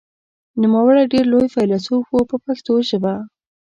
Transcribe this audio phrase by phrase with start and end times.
[0.61, 3.13] نوموړی ډېر لوی فیلسوف و په پښتو ژبه.